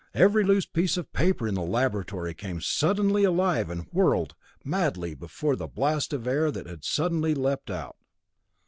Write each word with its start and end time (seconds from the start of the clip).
Every 0.15 0.43
loose 0.43 0.65
piece 0.65 0.97
of 0.97 1.13
paper 1.13 1.47
in 1.47 1.53
the 1.53 1.61
laboratory 1.61 2.33
came 2.33 2.59
suddenly 2.59 3.23
alive 3.23 3.69
and 3.69 3.83
whirled 3.93 4.33
madly 4.65 5.13
before 5.13 5.55
the 5.55 5.67
blast 5.67 6.11
of 6.11 6.25
air 6.25 6.49
that 6.49 6.65
had 6.65 6.83
suddenly 6.83 7.35
leaped 7.35 7.69
out. 7.69 7.97